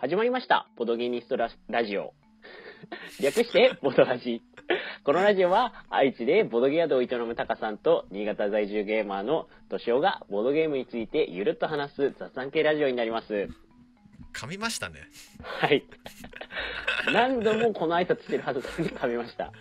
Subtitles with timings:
[0.00, 0.66] 始まりました。
[0.78, 2.14] ボドゲニストララジオ。
[3.20, 4.40] 略して、 ボドラジ。
[5.04, 13.50] このラジオは、愛知でボドゲ宿を営むタカさんと、新潟在住ゲーマーのトシオが、ボードゲームについてゆるっと話す雑談系ラジオになります。
[14.32, 15.00] 噛みましたね
[15.42, 15.84] はい。
[17.12, 19.52] 何度もこの挨拶してるはずなのに噛みました。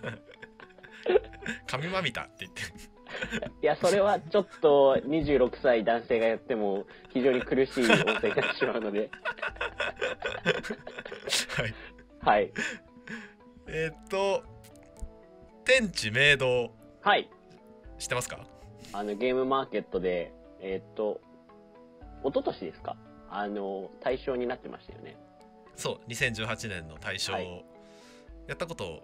[1.67, 2.61] 噛みまみたって言って
[3.61, 9.11] いや、それはちょっと26歳男性がやっても非常に苦しい音声になってしまうので。
[11.57, 11.73] はい
[12.21, 12.51] はい。
[13.67, 14.43] えーっと
[15.65, 17.29] 天地明堂はい。
[17.99, 18.39] 知ってますか？
[18.93, 21.21] あの、ゲームマーケットで、えーっと、
[22.23, 22.95] 一昨年ですか？
[23.29, 25.15] あの、対象になってましたよね。
[25.75, 27.65] そう2018年の大賞、はい
[28.47, 29.03] やったこと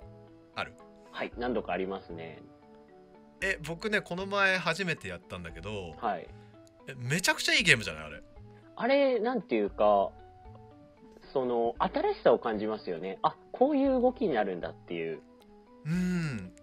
[0.56, 0.74] ある？
[1.12, 1.32] はい。
[1.38, 2.42] 何度かありますね。
[3.42, 6.28] え僕ねこの前初めてやったんだけどはい。
[6.88, 8.24] えめちゃくちゃいいゲームじゃないあれ？
[8.78, 10.10] あれ、なんていうか、
[11.36, 13.20] その、新しさを感じますよね。
[13.22, 15.20] あ、こういう動きになるんだっていう。
[15.86, 16.54] うん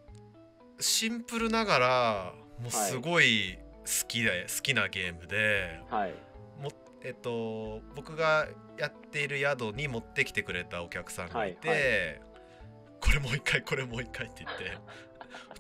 [0.81, 6.15] シンプルながらもうすごい好きで、好きなゲームではい。
[6.59, 6.71] も
[7.05, 12.33] えっと僕がやっている宿に持ってきてくれたお客さんがいて、はい
[13.03, 14.79] これもう一回これもう一回って言って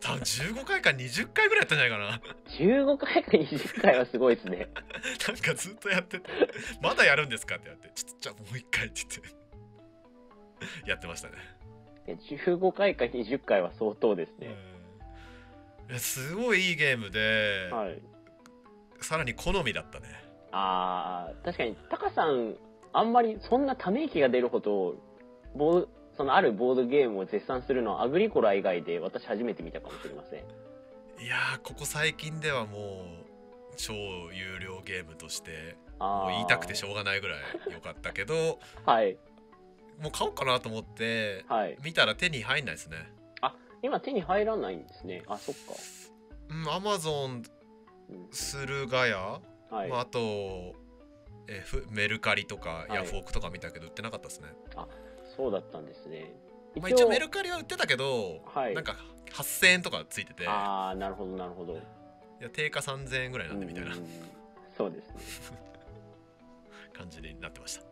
[0.01, 2.21] 多分15回か20回ぐらいやったんじゃないかな
[2.59, 4.69] 15回か20回はすごいですね。
[5.29, 6.31] なんかずっとやってて
[6.83, 11.35] 「まだやるんですか?」って言われて「ちょっとじゃあもう一回」って言ってやってましたね
[12.09, 14.49] いや15回か20回は相当ですね。
[14.49, 14.73] うん
[15.91, 18.01] いやすごいいいゲームで、はい。
[19.01, 20.07] さらに好みだったね
[20.53, 22.57] あー、確かに、タカさん、
[22.93, 24.95] あんまりそんなため息が出るほど、
[25.57, 25.89] ボー
[26.23, 30.39] そのあるボードゲームを絶賛するのはアグリコラ以外で私初めて見たかもしれません。
[30.39, 37.39] いやーここ最近ではもう超有料ゲームとしてもう言いたくてしょうがないぐらい
[37.73, 39.19] 良かったけど はい。
[40.01, 41.77] もう買おうかなと思ってはい。
[41.83, 43.13] 見たら手に入んないですね
[43.83, 45.25] 今手に入らないんですね。
[45.27, 45.73] あ、そっか。
[46.51, 47.43] うんアマゾン
[48.11, 49.41] うん駿河屋、
[49.73, 49.89] はい。
[49.89, 50.77] まあ、あと
[51.49, 54.49] えふメルカリとかはいヤフオクとか見たけど売ってなかったですね、
[55.37, 56.33] そうだったんですね。
[56.81, 58.97] まあ、一応メルカリは売ってたけど、はいなんか
[59.33, 61.79] 8000円とかついてていああ、なるほど、なるほど。
[62.41, 63.95] や定価3000円ぐらいなんでみたいな
[64.77, 65.59] そうですね。
[66.93, 67.85] 感じになってました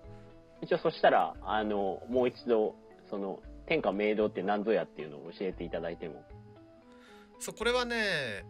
[0.60, 2.74] 一応そしたら、あの、もう一度、
[3.08, 6.24] その、天下明堂って何ぞやっていうのを教えていただいても。
[7.38, 8.44] そうこれはね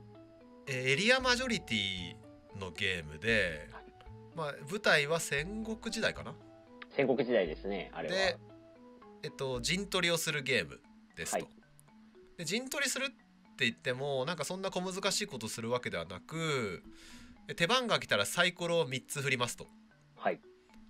[0.67, 2.17] えーエリアマジョリティ
[2.59, 3.69] のゲームで、
[4.35, 6.35] まあ、舞台は戦国時代かな
[6.97, 8.15] 戦国時代ですね、あれは。
[8.15, 8.39] で、
[9.23, 10.81] えっと、陣取りをするゲーム
[11.17, 11.39] ですと。
[11.39, 11.61] はい
[12.41, 13.09] で陣取りするっ
[13.57, 16.83] て言ってもなんかそんな小難しいことするわけではなく
[17.55, 19.67] 手番が来たらサイコロを3つ振りますと。
[20.17, 20.41] はい。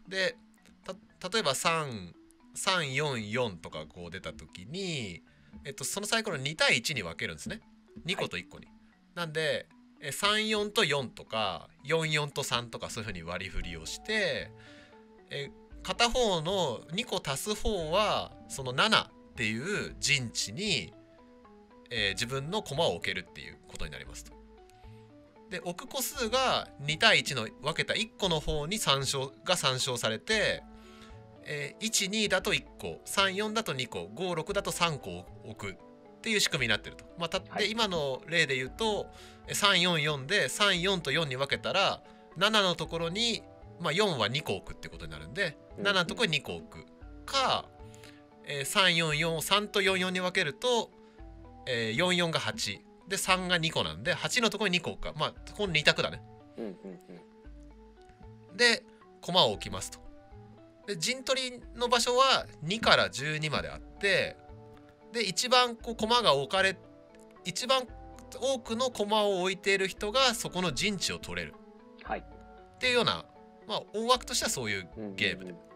[0.07, 0.37] で
[0.85, 0.93] た
[1.29, 5.25] 例えば3344とかこう出た時に、
[5.65, 7.63] えっと、そのサイコロ2対1に分けるんですね
[8.07, 8.69] 2個と1個に。
[9.17, 9.67] なんで
[10.01, 14.53] え34と4とか44と3とかそういうふうに割り振りをして
[15.31, 15.51] え
[15.83, 20.93] 片方の2個足す方はその7っていう陣地に、
[21.91, 24.33] えー自分の駒を置けるっていうことになりますと。
[25.51, 30.63] で置く個数が2対1の分けた1個の方に参照が参照されて、
[31.45, 35.77] えー12だと1個34だと2個56だと3個置くっ
[36.21, 37.05] ていう仕組みになってると。
[37.19, 39.07] まあ、たってはい今の例で言うと
[39.49, 42.03] え344で34と4に分けたら
[42.39, 43.43] 7のところに、
[43.81, 45.87] まあ、4は2個置くってことになるんでうん。
[45.87, 46.87] 7のところに2個置く
[47.25, 47.65] か、
[48.45, 50.91] えー344を3と44に分けると、
[51.67, 55.13] えー44が8で3が2個なんで8のところに2個置くか。
[55.19, 56.23] まあこの2択だね。
[58.57, 58.85] で
[59.21, 59.99] 駒を置きますと。
[60.87, 64.37] で陣取りの場所は2から12まであって
[65.13, 66.77] で一番こう駒が置かれ
[67.45, 67.87] 一番
[68.41, 71.55] 多くの駒を置いている人がそこの陣地を取れる。
[72.05, 72.21] はい。
[72.21, 73.25] っていうような、
[73.71, 75.57] まあ、大枠としてはそういうゲームで、うん。
[75.57, 75.71] うんうん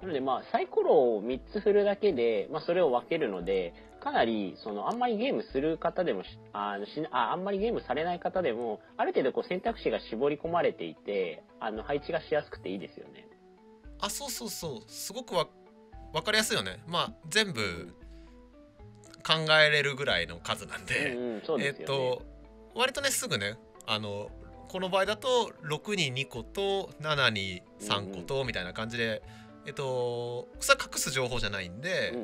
[0.00, 13.28] なので、まあ、サイコロを3つ振るだけで、まあ、それを分けるので、かなり、その、あんまりゲームする方でもし、あのしああんまりゲームされない方でも、ある程度こう選択肢が絞り込まれていて、あの、配置がしやすくていいですよね。
[14.00, 14.90] あそうそうそう。
[14.90, 15.46] すごくわ
[16.14, 16.82] 分かりやすいよね。
[16.86, 17.94] まあ全部
[19.22, 21.42] 考えれるぐらいの数なんで。
[21.84, 22.22] と
[22.74, 24.30] 割とねすぐねあの
[24.70, 29.20] この場合だと6に2個と7に3個とみたいな感じで、
[29.66, 32.14] えっとそれは隠す情報じゃないんで。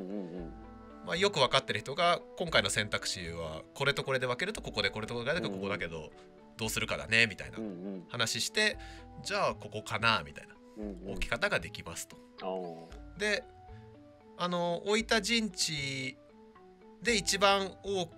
[1.04, 6.10] まあ、よく分かってる人が今回の選択肢はこれとこれで分けるとここでこれとこれでここだけど
[6.56, 7.58] どうするかだねみたいな。
[8.08, 8.76] 話して
[9.22, 10.54] じゃあここかなみたいな
[11.12, 12.16] 置き方ができますと。
[13.18, 13.44] で
[14.36, 16.16] あの置いた陣地
[17.02, 18.10] で一番多く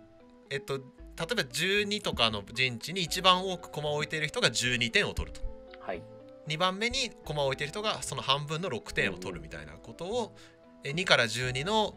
[0.49, 0.81] えっと
[1.19, 5.41] 例えば12とかの陣地に一番多く駒を置いている人が12点を取ると。
[5.81, 6.03] はい。
[6.47, 10.37] 2番目に駒を置いている人がその半分の6点を取るみたいなことを
[10.85, 11.95] え2から12の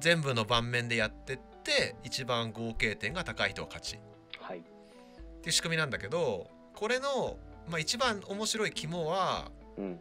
[0.00, 3.96] 全部の盤面でやってって一番合計点が高い人は勝ち。
[3.96, 3.98] っ
[4.40, 4.60] はい。
[5.42, 7.38] ていう仕組みなんだけどこれの、
[7.68, 9.98] まあ、一番面白い肝はうん。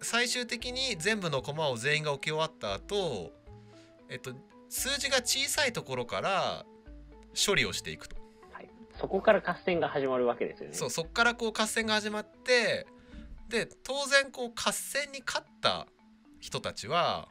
[0.00, 3.32] 最終的に全部の駒を全員が置き終わった後、
[4.08, 4.32] えっと
[4.68, 6.66] 数字が小さいところから
[7.34, 8.16] 処理をしていくと、
[8.52, 8.68] はい。
[8.98, 10.74] そこから合戦が始まるわけですよね。
[10.74, 12.86] そうそこからこう合戦が始まって
[13.48, 15.86] で当然こう合戦に勝った
[16.40, 17.28] 人たちは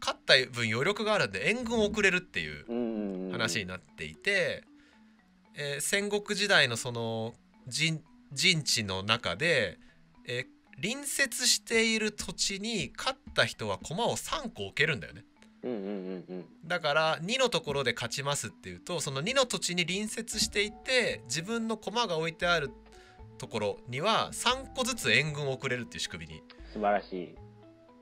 [0.00, 4.64] 勝った分余力があるんで援軍を送れるっていう話になっていて、
[5.54, 7.34] えー戦国時代のその
[7.66, 9.78] 陣陣地の中で、
[10.26, 15.24] えー隣接している土地に勝った人は駒を3個置けるんだよね
[16.64, 22.70] だから2のところで勝ちますっていうとその2の土地に隣接していて自分の駒が置いてある
[23.38, 26.42] ところには3個ずつ援軍を送れるっていう仕組みに
[26.72, 27.34] 素晴らしい。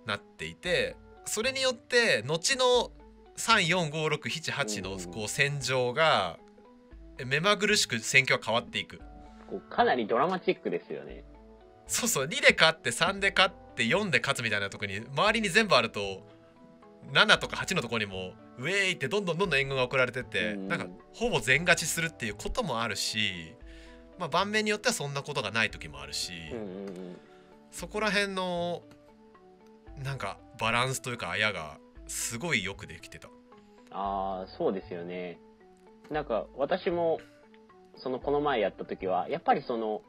[0.07, 2.91] なっていてそれによって後の
[3.37, 6.39] 34567のうんこう戦場が
[7.19, 9.01] え目まぐるしく戦況が変わっていく。
[9.71, 11.25] かなりドラマチックですよね。
[11.87, 16.27] そうそう2で勝って3で勝って4で勝つみたいなとこに周りに全部あると
[17.13, 20.69] 7とか8のとこにもウェーイってどんどんどんどん援軍が送られてってうん。
[20.69, 23.55] なんかほぼ全勝ちするっていうこともあるし、
[24.19, 26.33] まあ、盤面によってはそんなことがない時もあるし、
[27.71, 28.83] そこら辺の
[30.03, 33.29] なんかバランスというかあやがすごいよくできてた。
[33.91, 35.39] ああそうですよね。
[36.11, 37.21] なんか私も
[37.97, 40.03] そのこの前やった時はやっぱりその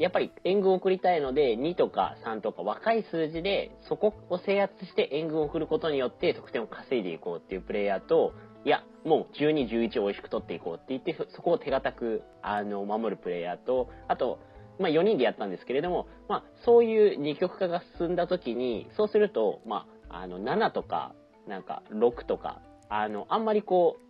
[0.00, 8.32] やっぱり援軍を送りたいので2とか3とか若い数字でそこを制圧して援軍を送ることによって得点を稼いでいこうっていうプレイヤーと
[8.64, 14.38] いやもう1211を美味しく取っていこうって言ってそこを手堅くあの守るプレイヤーとあと
[14.78, 21.14] まあ、4人でやったんですけれども、まあ、そういう二極化が進んだ時にそうすると、まあ、あの7とか
[21.46, 24.09] なんか6とかあのあんまりこう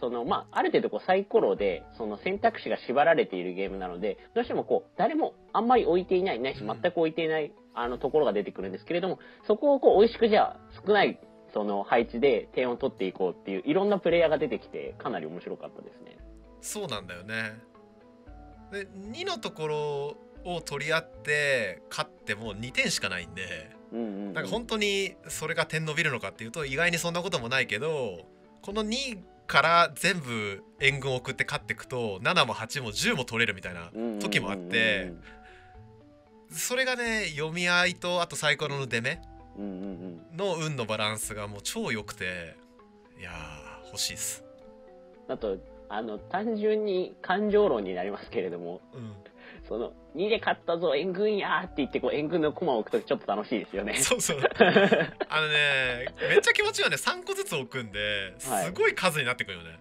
[0.00, 6.80] その、まあ、ある程度こうサイコロでその選択肢が縛られているゲームなのでどうしてもこう誰もあんまり置いていないないしうん。
[6.80, 10.56] 全く置いていないあのところが出てくるんですけれどもそこをこう美味しくじゃあ
[10.86, 11.20] 少ない
[11.54, 16.18] その配置で点を取っていこうっていういろんなプレイヤーが出てきてかなり面白かったですね。
[16.60, 17.58] そうなんだよね。
[18.72, 24.32] で2のところを取り合って勝っても2点しかないんでうんうんうん。
[24.34, 28.26] なんか本当にそれが点伸びるのかっていうと意外にそんなこともないけど
[28.60, 29.18] この2
[29.48, 33.90] から全部援軍を送って勝っていくと7も8も10も取れるみたいな
[34.20, 35.14] 時もあって
[36.50, 39.20] それがね読み合いとあとサイコロの出目
[39.56, 42.56] の運のバランスがもう超良くて
[43.18, 44.44] いやー欲しいです。
[45.28, 45.56] あと
[45.88, 49.12] あの単純に感情論になりますけれどもうん
[49.68, 53.94] その2で勝ったぞ援軍やーって言ってこう援軍の駒を置くとちょっと楽しいですよね。
[54.00, 54.38] そうそう。
[55.28, 58.72] あのねめっちゃ気持ちいいよね3個ずつ置くんですはい。
[58.72, 59.78] ごい数になってくるよね、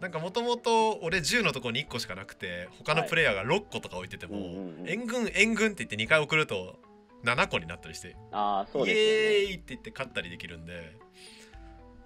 [0.00, 4.88] なんかもともと俺10のとこに1個しかなくて他のプレイヤーが6個とか置いてても、うんうんうん。
[4.88, 6.78] 援軍援軍って言って2回送ると
[7.24, 9.52] 7個になったりしてああそうですイエー。
[9.52, 10.94] イって言って勝ったりできるんで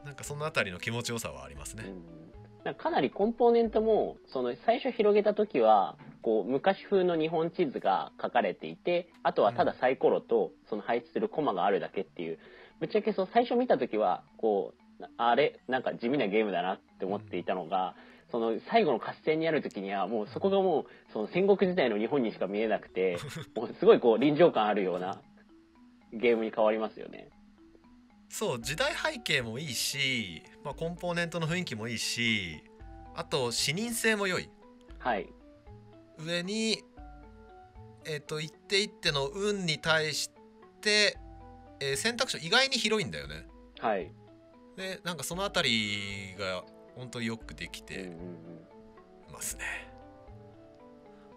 [0.05, 2.23] なんかそのあたりの気持ちよさはありますね、うん
[2.65, 12.39] かかなりコンポーネントもその最初広げた時はこう昔風の日本地図が書かれていてあとはただサイコロとその配置するコマがあるだけっていう
[12.81, 17.97] ぶっちゃけそう最初見た時はこうあれなんか地味なゲームだなって思っていたのが、
[18.31, 23.19] その最後の合戦にある時にはもうそこがもうその戦国時代の日本にしか見えなくて
[23.55, 25.21] もうすごいこう臨場感あるような
[26.13, 27.29] ゲームに変わりますよね。
[28.33, 32.65] そう時代背景もいいし、まあ、コンポーネントの雰囲気もいいし
[33.15, 34.49] あと視認性も良い。
[34.99, 35.29] はい。
[36.19, 36.83] 上に
[38.07, 40.31] えっ、と一手一手の運に対し
[40.81, 41.19] て、
[41.79, 43.47] えー選択肢意外に広いんだよね。
[43.79, 44.11] はい。
[44.79, 46.65] でなんかそのあたりが
[46.97, 48.17] 本当によくできて
[49.31, 49.93] ますね、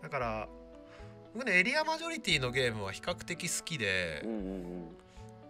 [0.02, 0.48] だから
[1.34, 5.05] 僕ねエリアマジョリティのゲームは比較的好きで、うんうんうん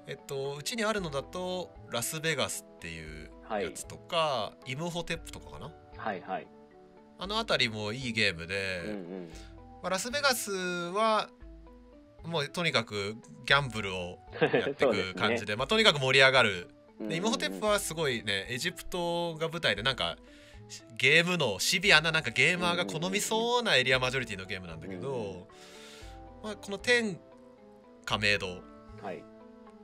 [0.08, 3.66] えっとうちにあるのだとラスベガスっていうはい。
[3.66, 5.72] やつとか、イムホテップとかかな？
[5.98, 6.48] はいはい。
[7.20, 9.30] あのあたりもいいゲームで、うんうん。
[9.84, 11.30] まあ、ラスベガスは
[12.24, 16.70] もうとにかくギャンブルを やっていく感じでまあ、とにかく盛り上がる。
[17.00, 20.18] でイムホテップははすごいねエジプトが舞台でなんか
[20.98, 25.14] ゲームのシビアななんかゲーマーが好みそうなエリアマジョリティのゲームなんだけうんうんうん。
[25.42, 25.48] ど、
[26.42, 27.20] まあ、この天
[28.06, 28.62] 下明堂
[29.04, 29.24] はい。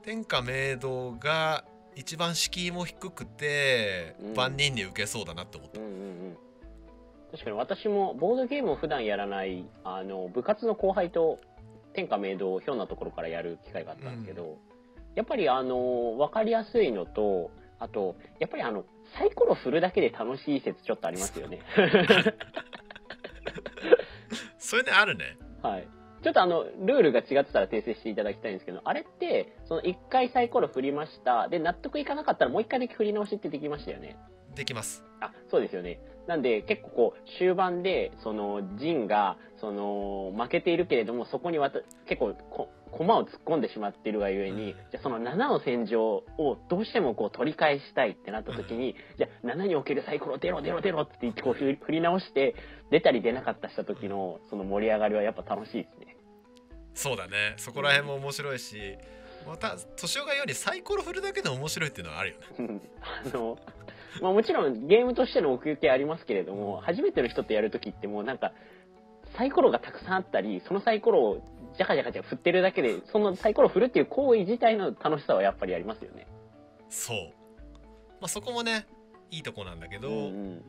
[0.02, 6.36] 天下明堂が一番敷居も低くて、うん万人に受けそうだなって思ったうんうんうん。
[7.32, 11.38] 確かに私もボードゲームを普段やらない、あの、部活の後輩と
[11.92, 14.58] 天下明堂をひょんなところからやる機会があったんですけど、
[15.14, 18.84] やっぱりあの、わかりやすいのと、あと、やっぱりあの、
[19.18, 21.60] サイコロ振るだけで楽しい説ちょっとありますよね。
[24.58, 25.86] それねあるねはい。
[26.22, 31.48] ちょっとあの、ルールが違ってたら訂正していただきたいんですけど、あれって、その1回サイコロ振りました。
[31.48, 34.16] で、納得いかなかったらもう1回だけ振り直しってできましたよね。
[34.54, 36.00] できますあ、そうですよね。
[36.26, 52.54] なんで、結構こう、終盤で、その、ジンが、その、負けているけれども、そこにわた、結構こ、駒を突っ込んでしまっているがゆえに、うんじゃあその7の戦場をどうしてもこう取り返したいってなった時に、じゃあ7におけるサイコロ出ろ出ろ出ろって言ってこう振り振り直して、
[52.90, 56.11] 出たり出なかったした時の、その盛り上がりはやっぱ楽しいですね。
[56.94, 57.54] そうだね。
[57.56, 58.96] そこら辺も面白いし
[59.46, 62.46] また年男が言うようにサイコロ振るだけで面白いっていうのはあるよね。
[62.58, 62.82] うん。
[63.00, 63.58] あの、
[64.20, 68.52] まあもちろんゲームとしての奥行きありますけれども、初めての人とやるときってもうなんか、
[69.36, 76.26] サイコロがたくさんあったり、そのサイコロをジャカジャカジャカ振ってるだけで、そのサイコロ振るっていう行為自体の楽しさはやっぱりありますよね。
[76.90, 77.16] そう、
[78.20, 78.86] まあ、そこもね
[79.30, 80.62] いいとこなんだけど、うんうん。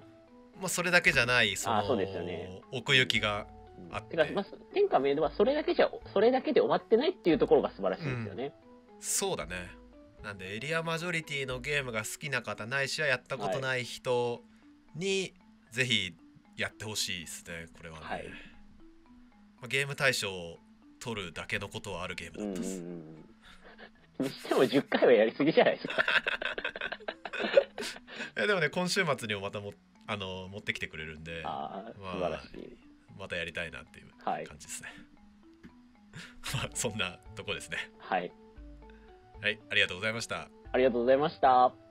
[0.59, 2.61] まあ、それだけじゃないそのね。
[2.71, 3.45] 奥行きが
[3.91, 8.53] あっててか、まあ、天下明堂はそれだけじゃ、それだけで終わってないっていうところが素晴らしいですよね。
[8.99, 9.69] そうだね
[10.23, 14.41] なんでエリアマジョリティのゲームが好きな方ないしはやったことない人
[14.95, 15.33] に
[15.71, 16.15] ぜひ
[16.55, 18.29] やってほしいですねこれはね、はいま
[19.65, 20.59] あ、ゲーム大賞を
[21.01, 24.25] 取るだけのことはあるゲーうんうんムだったです、うん。
[24.25, 25.95] にしても10回はやりすぎじゃないですか。
[28.41, 29.73] えでもね今週末にもまたも
[30.07, 32.77] あの持ってきてくれるんでああ、まあ素晴らしい。
[33.17, 34.45] またやりたいなっていうはい。
[34.45, 34.89] 感じですね、
[36.53, 38.31] まあそんなとこですねはい。
[39.41, 41.82] はいありがとうございましたありがとうございました。